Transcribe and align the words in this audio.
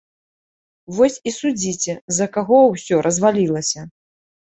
Вось 0.99 1.19
і 1.29 1.35
судзіце, 1.37 1.97
з-за 1.99 2.31
каго 2.41 2.65
ўсё 2.73 2.95
развалілася. 3.11 3.91